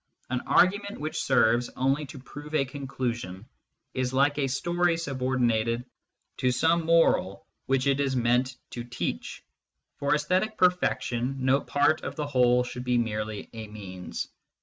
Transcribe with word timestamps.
An 0.31 0.41
argument 0.47 0.99
which 0.99 1.21
serves 1.21 1.69
only 1.75 2.07
to 2.07 2.17
prove 2.17 2.55
a 2.55 2.65
conclusion 2.65 3.45
is 3.93 4.15
like 4.15 4.39
a 4.39 4.47
story 4.47 4.97
subordinated 4.97 5.85
to 6.37 6.51
some 6.51 6.85
moral 6.87 7.45
which 7.67 7.85
it 7.85 7.99
is 7.99 8.15
meant 8.15 8.55
to 8.71 8.83
teach: 8.83 9.43
for 9.97 10.15
aesthetic 10.15 10.57
perfection 10.57 11.45
no 11.45 11.61
part 11.61 12.01
of 12.01 12.15
the 12.15 12.25
whole 12.25 12.63
should 12.63 12.83
be 12.83 12.97
merely 12.97 13.47
a 13.53 13.67
means. 13.67 14.27